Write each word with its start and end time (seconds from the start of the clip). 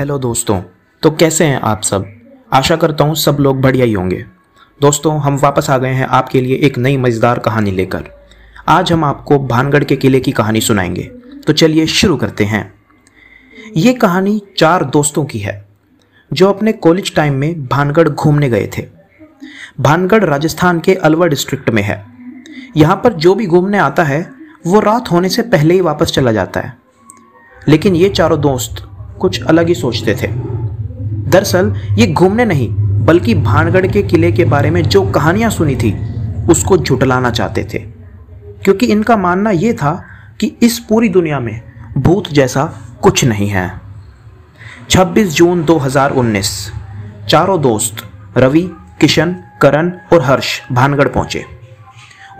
Hello 0.00 0.18
दोस्तों 0.18 0.62
तो 1.02 1.10
कैसे 1.10 1.44
हैं 1.44 1.60
आप 1.60 1.82
सब? 1.82 2.04
आशा 2.52 2.76
करता 2.76 3.04
हूँ 3.04 3.14
सब 3.14 3.36
लोग 3.40 3.60
बढ़िया 3.60 3.86
ही 3.86 3.92
होंगे। 3.92 4.24
दोस्तों, 4.80 5.20
हम 5.20 5.36
वापस 5.36 5.70
आ 5.70 5.78
गए 5.78 5.88
हैं 5.88 6.06
आपके 6.06 6.40
लिए 6.40 6.56
एक 6.56 6.78
नई 6.78 6.96
मज़ेदार 6.96 7.38
कहानी 7.38 7.70
लेकर। 7.70 8.04
आज 8.68 8.92
हम 8.92 9.04
आपको 9.04 9.38
भानगढ़ 9.38 9.84
के 9.84 9.96
किले 9.96 10.20
की 10.20 10.32
कहानी 10.32 10.60
सुनाएँगे। 10.60 11.02
तो 11.46 11.52
चलिए 11.52 11.86
शुरू 11.86 12.16
करते 12.16 12.44
हैं। 12.44 12.74
ये 13.76 13.92
कहानी 13.92 14.42
चार 14.58 14.84
दोस्तों 14.84 15.24
की 15.24 15.38
है, 15.38 15.68
जो 16.32 16.48
अपने 16.48 16.72
कॉलेज 16.72 17.14
टाइम 17.14 17.34
में 17.34 17.66
भानगढ़ 17.66 18.08
घूमने 18.08 18.50
गए 18.50 18.70
थे। 18.78 18.86
भानगढ़ 19.80 20.24
राजस्थान 20.24 20.80
के 20.80 20.94
अलवर 20.94 21.28
डिस्ट्रिक्ट 21.28 21.70
में 21.70 21.82
है। 21.82 22.04
यहाँ 22.76 22.96
पर 22.96 23.12
जो 23.12 23.34
भी 23.34 23.46
घूमने 23.46 23.78
आता 23.78 24.02
है, 24.02 24.32
वो 24.66 24.80
रात 24.80 25.10
होने 25.12 25.28
से 25.28 25.42
पहले 25.42 25.74
ही 25.74 25.80
वापस 25.80 26.12
चला 26.12 26.32
जाता 26.32 26.60
है। 26.60 26.78
लेकिन 27.68 27.96
ये 27.96 28.08
चारों 28.08 28.40
दोस्त 28.40 28.86
कुछ 29.20 29.42
अलग 29.42 29.68
ही 29.68 29.74
सोचते 29.74 30.14
थे। 30.14 30.26
दरअसल, 31.30 31.74
ये 31.98 32.06
घूमने 32.06 32.44
नहीं, 32.44 32.74
बल्कि 33.04 33.34
भानगढ़ 33.34 33.86
के 33.86 34.02
किले 34.02 34.32
के 34.32 34.44
बारे 34.44 34.70
में 34.70 34.82
जो 34.82 35.02
कहानियाँ 35.02 35.50
सुनी 35.50 35.76
थी, 35.76 36.14
उसको 36.46 36.76
झुटलाना 36.76 37.30
चाहते 37.30 37.64
थे। 37.74 37.78
क्योंकि 38.64 38.86
इनका 38.86 39.16
मानना 39.16 39.50
यह 39.50 39.72
था 39.72 40.04
कि 40.40 40.56
इस 40.62 40.78
पूरी 40.78 41.08
दुनिया 41.08 41.40
में 41.40 41.60
भूत 41.98 42.28
जैसा 42.28 42.74
कुछ 43.02 43.24
नहीं 43.24 43.48
है। 43.48 43.80
26 44.90 45.34
जून 45.34 45.64
2019 45.64 46.72
चारों 47.28 47.62
दोस्त, 47.62 47.96
रवि, 48.38 48.70
किशन, 49.00 49.36
करण 49.62 49.92
और 50.12 50.22
हर्ष 50.22 50.62
भानगढ़ 50.72 51.08
पहुँचे। 51.08 51.44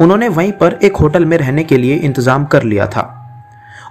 उन्होंने 0.00 0.28
वहीं 0.28 0.52
पर 0.52 0.78
एक 0.82 0.96
होटल 0.96 1.24
में 1.24 1.38
रहने 1.38 1.64
के 1.64 1.78
लिए 1.78 1.96
इंतज़ाम 1.96 2.44
कर 2.44 2.62
लिया 2.62 2.86
था। 2.86 3.16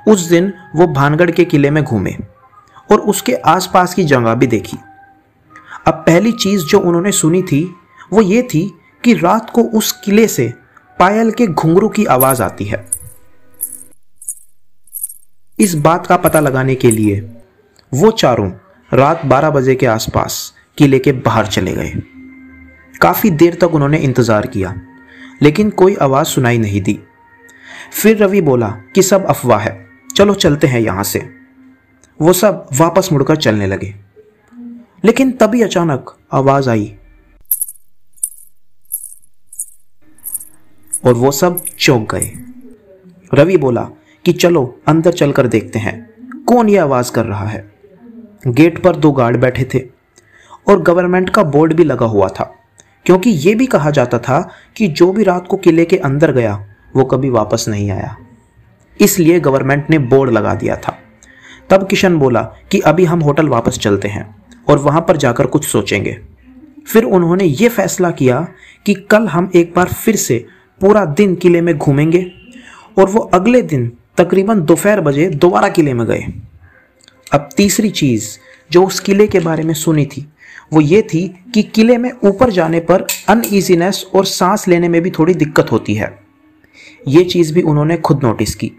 उस 0.08 0.30
दिन 0.30 0.54
वो 0.76 0.88
भानगढ़ 0.88 1.32
के 1.32 1.46
किले 1.46 1.70
में 1.70 1.84
घूमे। 1.84 2.39
और 2.92 3.00
उसके 3.02 3.34
आसपास 3.48 3.94
की 3.94 4.04
जगह 4.04 4.36
भी 4.36 4.48
देखी। 4.48 4.78
अब 5.88 6.04
पहली 6.08 6.32
चीज़ 6.34 6.66
जो 6.66 6.80
उन्होंने 6.80 7.12
सुनी 7.12 7.42
थी, 7.44 7.64
वो 8.14 8.22
ये 8.22 8.42
थी 8.44 8.70
कि 9.04 9.14
रात 9.14 9.50
को 9.50 9.64
उस 9.72 9.92
किले 10.06 10.28
से 10.28 10.54
पायल 11.00 11.32
के 11.32 11.48
घुंघरू 11.48 11.90
की 11.90 12.06
आवाज़ 12.06 12.42
आती 12.44 12.66
है। 12.66 12.86
इस 15.60 15.74
बात 15.76 16.08
का 16.08 16.18
पता 16.18 16.40
लगाने 16.40 16.76
के 16.76 16.92
लिए 16.92 17.20
वो 17.92 18.12
चारों 18.12 18.50
रात 18.92 19.26
12 19.26 19.50
बजे 19.50 19.76
के 19.76 19.86
आसपास 19.86 20.54
किले 20.78 21.00
के 21.00 21.12
बाहर 21.12 21.48
चले 21.48 21.74
गए। 21.74 21.92
काफ़ी 23.02 23.30
देर 23.32 23.58
तक 23.62 23.74
उन्होंने 23.74 23.98
इंतज़ार 23.98 24.48
किया, 24.48 24.74
लेकिन 25.42 25.70
कोई 25.70 25.96
आवाज़ 25.96 26.28
सुनाई 26.28 26.58
नहीं 26.58 26.82
दी। 26.82 27.00
फिर 27.94 28.18
रवि 28.18 28.42
बोला 28.42 28.70
कि 28.96 29.02
सब 29.02 29.26
अफवाह 29.26 29.60
है, 29.60 29.88
चलो 30.16 30.34
चलते 30.34 30.68
हैं 30.68 30.80
यहाँ 30.80 31.04
से। 31.04 31.20
वो 32.22 32.34
सब 32.34 32.68
वापस 32.74 33.10
मुड़कर 33.12 33.36
चलने 33.36 33.68
लगे। 33.68 33.96
लेकिन 35.06 35.32
तभी 35.32 35.62
अचानक 35.62 36.16
आवाज़ 36.34 36.70
आई। 36.70 36.96
और 41.06 41.14
वो 41.14 41.32
सब 41.32 41.66
चौंक 41.80 42.16
गए। 42.16 42.32
रवि 43.34 43.58
बोला 43.58 43.90
कि 44.26 44.34
चलो 44.34 44.80
अंदर 44.88 45.12
चलकर 45.12 45.48
देखते 45.48 45.80
हैं, 45.80 46.10
कौन 46.44 46.70
ये 46.70 46.78
आवाज़ 46.78 47.12
कर 47.12 47.26
रहा 47.26 47.46
है। 47.46 47.72
गेट 48.48 48.84
पर 48.84 48.96
दो 48.96 49.12
गार्ड 49.12 49.38
बैठे 49.38 49.70
थे 49.74 49.80
और 50.68 50.82
गवर्नमेंट 50.82 51.30
का 51.30 51.44
बोर्ड 51.44 51.74
भी 51.74 51.84
लगा 51.84 52.06
हुआ 52.06 52.28
था, 52.28 52.56
क्योंकि 53.06 53.30
यह 53.30 53.56
भी 53.56 53.66
कहा 53.66 53.92
जाता 53.92 54.20
था 54.20 54.50
कि 54.76 54.88
जो 54.88 55.12
भी 55.12 55.24
रात 55.24 55.48
को 55.48 55.58
किले 55.58 55.86
के 55.86 55.98
अंदर 55.98 56.32
गया, 56.32 56.76
वो 56.96 57.06
कभी 57.06 57.30
वापस 57.30 57.66
नहीं 57.68 57.92
आया। 57.92 58.18
इसलिए 59.02 59.40
गवर्नमेंट 59.40 59.90
ने 59.90 60.00
बोर्ड 60.00 60.32
लगा 60.32 60.56
दिया 60.56 60.76
था। 60.76 61.00
तब 61.70 61.88
किशन 61.88 62.18
बोला 62.18 62.42
कि 62.42 62.80
अभी 62.80 63.06
हम 63.06 63.20
होटल 63.20 63.48
वापस 63.48 63.80
चलते 63.80 64.08
हैं 64.08 64.44
और 64.68 64.78
वहाँ 64.78 65.02
पर 65.02 65.18
जाकर 65.18 65.46
कुछ 65.46 65.66
सोचेंगे। 65.66 66.18
फिर 66.88 67.04
उन्होंने 67.04 67.44
ये 67.44 67.70
फैसला 67.70 68.12
किया 68.12 68.48
कि 68.86 68.94
कल 68.94 69.28
हम 69.28 69.52
एक 69.56 69.74
बार 69.76 69.88
फिर 69.88 70.16
से 70.16 70.46
पूरा 70.82 71.06
दिन 71.06 71.36
किले 71.36 71.62
में 71.62 71.78
घूमेंगे 71.78 72.32
और 72.98 73.10
वो 73.10 73.20
अगले 73.20 73.62
दिन 73.62 73.92
तकरीबन 74.18 74.62
दोपहर 74.62 75.02
बजे 75.02 75.28
दोबारा 75.28 75.70
किले 75.70 75.94
में 75.94 76.08
गए। 76.08 76.26
अब 77.34 77.50
तीसरी 77.58 77.90
चीज़ 77.90 78.38
जो 78.72 78.86
उस 78.86 79.00
किले 79.00 79.28
के 79.28 79.40
बारे 79.40 79.64
में 79.64 79.74
सुनी 79.74 80.06
थी, 80.06 80.28
वो 80.74 80.82
ये 80.82 81.02
थी 81.02 81.44
कि 81.54 81.64
किले 81.64 81.98
में 81.98 82.12
ऊपर 82.24 82.50
जाने 82.50 82.80
पर 82.80 83.08
अनईजीनेस 83.28 84.06
और 84.16 84.26
सांस 84.26 84.68
लेने 84.68 84.90
में 84.90 85.02
भी 85.02 85.10
थोड़ी 85.10 85.34
दिक्कत 85.34 85.72
होती 85.72 85.94
है। 85.94 86.20
ये 87.08 87.24
चीज़ 87.24 87.54
भी 87.54 87.62
उन्होंने 87.62 87.98
खुद 87.98 88.24
नोटिस 88.24 88.56
की। 88.56 88.72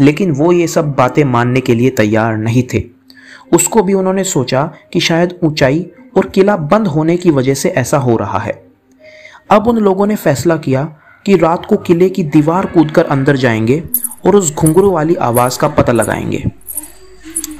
लेकिन 0.00 0.30
वो 0.30 0.52
ये 0.52 0.66
सब 0.66 0.92
बातें 0.92 1.24
मानने 1.24 1.60
के 1.60 1.74
लिए 1.74 1.90
तैयार 1.90 2.36
नहीं 2.36 2.62
थे। 2.74 2.84
उसको 3.52 3.82
भी 3.82 3.94
उन्होंने 3.94 4.24
सोचा 4.24 4.74
कि 4.92 5.00
शायद 5.00 5.38
ऊंचाई 5.42 5.86
और 6.16 6.28
किला 6.28 6.56
बंद 6.56 6.86
होने 6.86 7.16
की 7.16 7.30
वजह 7.30 7.54
से 7.54 7.68
ऐसा 7.68 7.98
हो 7.98 8.16
रहा 8.16 8.38
है। 8.38 8.66
अब 9.50 9.66
उन 9.66 9.78
लोगों 9.78 10.06
ने 10.06 10.16
फैसला 10.16 10.56
किया 10.56 10.84
कि 11.26 11.36
रात 11.36 11.66
को 11.66 11.76
किले 11.76 12.08
की 12.10 12.22
दीवार 12.22 12.66
कूदकर 12.66 13.04
अंदर 13.04 13.36
जाएँगे 13.36 13.82
और 14.26 14.36
उस 14.36 14.54
घुंघरू 14.54 14.90
वाली 14.90 15.14
आवाज़ 15.14 15.58
का 15.58 15.68
पता 15.68 15.92
लगाएँगे। 15.92 16.44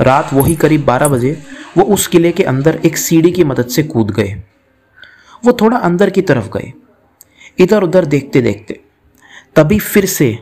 रात 0.00 0.32
वही 0.32 0.54
करीब 0.54 0.84
12 0.84 1.08
बजे 1.08 1.38
वो 1.78 1.84
उस 1.84 2.06
किले 2.06 2.32
के 2.32 2.42
अंदर 2.42 2.80
एक 2.84 2.96
सीढ़ी 2.96 3.32
की 3.32 3.44
मदद 3.44 3.66
से 3.66 3.82
कूद 3.82 4.10
गए। 4.10 4.42
वो 5.44 5.52
थोड़ा 5.52 5.76
अंदर 5.76 6.10
की 6.10 6.22
तरफ़ 6.22 6.48
गए। 6.48 6.72
इधर 7.58 7.82
उधर 7.82 8.04
देखते 8.04 8.42
देखते 8.42 8.80
तभी 9.56 9.78
फिर 9.78 10.06
से 10.06 10.38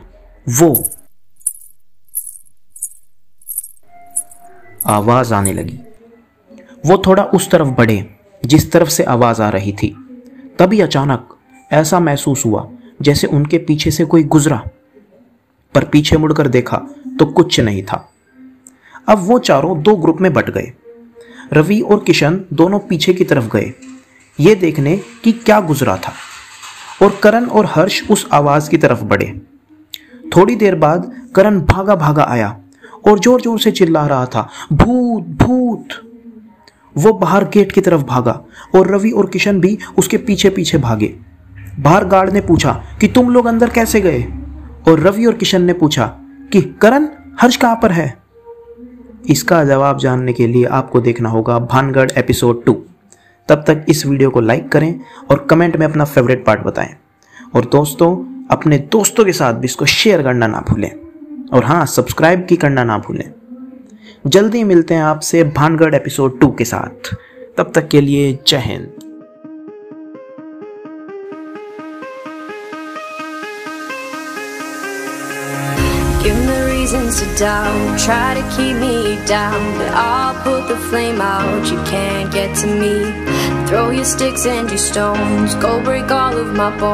वो 0.49 0.89
आवाज़ 4.85 5.33
आने 5.33 5.53
लगी। 5.53 5.79
वो 6.85 7.03
थोड़ा 7.05 7.23
उस 7.23 7.49
तरफ़ 7.49 7.67
बढ़े, 7.67 8.15
जिस 8.45 8.71
तरफ़ 8.71 8.89
से 8.89 9.03
आवाज़ 9.03 9.41
आ 9.41 9.49
रही 9.49 9.71
थी। 9.71 9.87
तभी 10.59 10.79
अचानक 10.79 11.29
ऐसा 11.71 11.99
महसूस 11.99 12.45
हुआ, 12.45 12.69
जैसे 13.01 13.27
उनके 13.27 13.57
पीछे 13.57 13.91
से 13.91 14.05
कोई 14.05 14.23
गुजरा। 14.23 14.63
पर 15.75 15.83
पीछे 15.83 16.17
मुड़कर 16.17 16.47
देखा 16.47 16.77
तो 17.19 17.25
कुछ 17.25 17.59
नहीं 17.59 17.83
था। 17.83 18.11
अब 19.09 19.17
वो 19.17 19.39
चारों 19.39 19.81
दो 19.81 19.95
ग्रुप 19.95 20.17
में 20.21 20.33
बट 20.33 20.49
गए। 20.49 20.73
रवि 21.53 21.81
और 21.81 22.03
किशन 22.03 22.45
दोनों 22.53 22.79
पीछे 22.79 23.13
की 23.13 23.23
तरफ़ 23.23 23.45
गए, 23.45 23.73
ये 24.39 24.55
देखने 24.55 24.97
कि 25.23 25.31
क्या 25.31 25.59
गुजरा 25.59 25.97
था। 25.97 26.13
और 27.05 27.19
करण 27.23 27.45
और 27.45 27.65
हर्ष 27.65 28.09
उस 28.11 28.27
आवाज़ 28.31 28.69
की 28.69 28.77
तरफ़ 28.77 29.03
बढ़े। 29.03 29.41
थोड़ी 30.35 30.55
देर 30.55 30.75
बाद 30.75 31.27
करण 31.35 31.61
भागा 31.61 31.95
भागा 31.95 32.23
आया। 32.23 32.60
और 33.07 33.19
ज़ोर 33.19 33.41
ज़ोर 33.41 33.59
से 33.59 33.71
चिल्ला 33.71 34.05
रहा 34.07 34.25
था, 34.25 34.49
भूत 34.73 35.23
भूत! 35.23 35.87
वो 36.97 37.13
बाहर 37.13 37.43
गेट 37.43 37.71
की 37.71 37.81
तरफ़ 37.81 38.01
भागा 38.01 38.31
और 38.75 38.87
रवि 38.87 39.11
और 39.11 39.29
किशन 39.29 39.59
भी 39.59 39.77
उसके 39.97 40.17
पीछे 40.17 40.49
पीछे 40.49 40.77
भागे। 40.77 41.15
बाहर 41.79 42.05
गार्ड 42.05 42.33
ने 42.33 42.41
पूछा 42.41 42.83
कि 43.01 43.07
तुम 43.07 43.29
लोग 43.29 43.45
अंदर 43.45 43.69
कैसे 43.69 44.01
गए? 44.01 44.21
और 44.89 44.99
रवि 44.99 45.25
और 45.25 45.33
किशन 45.33 45.61
ने 45.61 45.73
पूछा 45.73 46.05
कि, 46.53 46.61
करण, 46.61 47.07
हर्ष 47.41 47.55
कहाँ 47.57 47.75
पर 47.75 47.91
है? 47.91 48.17
इसका 49.29 49.63
जवाब 49.63 49.97
जानने 49.97 50.33
के 50.33 50.47
लिए 50.47 50.65
आपको 50.65 51.01
देखना 51.01 51.29
होगा 51.29 51.59
भानगढ़ 51.59 52.11
एपिसोड 52.17 52.63
टू। 52.65 52.73
तब 53.49 53.63
तक 53.67 53.85
इस 53.89 54.05
वीडियो 54.05 54.29
को 54.29 54.41
लाइक 54.41 54.69
करें 54.69 54.99
और 55.31 55.47
कमेंट 55.49 55.77
में 55.77 55.87
अपना 55.87 56.05
फेवरेट 56.05 56.45
पार्ट 56.45 56.61
बताएँ। 56.61 56.95
और 57.55 57.65
दोस्तों, 57.65 58.15
अपने 58.51 58.77
दोस्तों 58.77 59.25
के 59.25 59.33
साथ 59.33 59.53
भी 59.53 59.65
इसको 59.65 59.85
शेयर 59.85 60.23
करना 60.23 60.47
ना 60.47 60.63
भूलें। 60.69 60.91
और 61.53 61.65
हाँ 61.65 61.85
सब्सक्राइब 61.85 62.45
की 62.49 62.55
करना 62.55 62.83
ना 62.83 62.97
भूलें 62.97 63.31
जल्दी 64.27 64.63
मिलते 64.63 64.93
हैं 64.93 65.03
आपसे 65.03 65.43
भानगढ़ 65.43 65.95
एपिसोड 65.95 66.39
टू 66.41 66.51
के 66.57 66.65
साथ 66.65 67.13
तब 67.57 67.71
तक 67.75 67.87
के 67.87 68.01
लिए 68.01 68.37
जय 68.47 68.57
Hind 68.57 68.91
to 77.11 77.25
doubt, 77.37 77.99
try 77.99 78.33
to 78.33 78.43
keep 78.55 78.75
me 78.77 79.17
down, 79.27 79.59
but 79.77 79.91
I'll 79.91 80.35
put 80.43 80.69
the 80.69 80.77
flame 80.89 81.19
out. 81.19 81.69
You 81.69 81.77
can't 81.83 82.31
get 82.31 82.55
to 82.61 82.67
me. 82.67 82.93
Throw 83.67 83.89
your 83.89 84.05
sticks 84.05 84.45
and 84.45 84.69
your 84.69 84.77
stones, 84.77 85.55
go 85.55 85.83
break 85.83 86.09
all 86.09 86.37
of 86.37 86.55
my 86.55 86.69
bones. 86.79 86.91